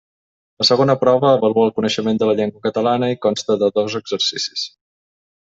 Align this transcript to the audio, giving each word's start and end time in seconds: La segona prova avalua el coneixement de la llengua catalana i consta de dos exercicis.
La 0.61 0.65
segona 0.69 0.95
prova 1.01 1.27
avalua 1.33 1.67
el 1.69 1.75
coneixement 1.79 2.21
de 2.23 2.29
la 2.31 2.37
llengua 2.41 2.63
catalana 2.65 3.13
i 3.17 3.21
consta 3.27 3.59
de 3.65 3.73
dos 3.79 4.01
exercicis. 4.03 4.69